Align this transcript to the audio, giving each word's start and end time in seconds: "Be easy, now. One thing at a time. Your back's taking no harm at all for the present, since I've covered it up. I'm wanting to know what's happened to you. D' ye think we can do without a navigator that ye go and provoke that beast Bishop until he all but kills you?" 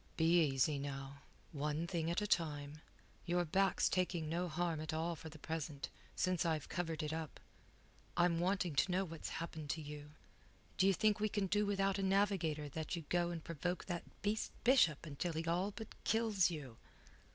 "Be 0.17 0.43
easy, 0.43 0.79
now. 0.79 1.21
One 1.51 1.85
thing 1.85 2.09
at 2.09 2.23
a 2.23 2.25
time. 2.25 2.81
Your 3.27 3.45
back's 3.45 3.87
taking 3.87 4.27
no 4.27 4.47
harm 4.49 4.81
at 4.81 4.95
all 4.95 5.15
for 5.15 5.29
the 5.29 5.37
present, 5.37 5.89
since 6.15 6.43
I've 6.43 6.67
covered 6.67 7.03
it 7.03 7.13
up. 7.13 7.39
I'm 8.17 8.39
wanting 8.39 8.73
to 8.77 8.91
know 8.91 9.05
what's 9.05 9.29
happened 9.37 9.69
to 9.69 9.81
you. 9.83 10.09
D' 10.79 10.85
ye 10.87 10.93
think 10.93 11.19
we 11.19 11.29
can 11.29 11.45
do 11.45 11.67
without 11.67 11.99
a 11.99 12.01
navigator 12.01 12.67
that 12.69 12.95
ye 12.95 13.03
go 13.09 13.29
and 13.29 13.43
provoke 13.43 13.85
that 13.85 14.23
beast 14.23 14.51
Bishop 14.63 15.05
until 15.05 15.33
he 15.33 15.45
all 15.45 15.69
but 15.69 15.89
kills 16.03 16.49
you?" 16.49 16.77